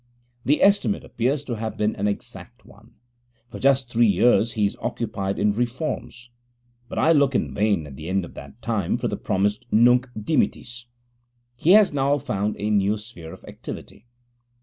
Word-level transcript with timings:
The 0.45 0.63
estimate 0.63 1.03
appears 1.03 1.43
to 1.43 1.57
have 1.57 1.77
been 1.77 1.95
an 1.95 2.07
exact 2.07 2.65
one. 2.65 2.95
For 3.45 3.59
just 3.59 3.91
three 3.91 4.07
years 4.07 4.53
he 4.53 4.65
is 4.65 4.75
occupied 4.81 5.37
in 5.37 5.53
reforms; 5.53 6.31
but 6.89 6.97
I 6.97 7.11
look 7.11 7.35
in 7.35 7.53
vain 7.53 7.85
at 7.85 7.97
the 7.97 8.09
end 8.09 8.25
of 8.25 8.33
that 8.33 8.63
time 8.63 8.97
for 8.97 9.07
the 9.07 9.15
promised 9.15 9.67
Nunc 9.71 10.09
dimittis. 10.19 10.87
He 11.55 11.73
has 11.73 11.93
now 11.93 12.17
found 12.17 12.55
a 12.57 12.71
new 12.71 12.97
sphere 12.97 13.31
of 13.31 13.45
activity. 13.47 14.07